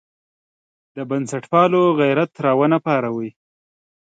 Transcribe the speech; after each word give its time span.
د 0.95 0.97
بنسټپالو 1.09 1.81
غیرت 1.99 2.31
راونه 2.45 2.77
پاروي. 2.85 3.29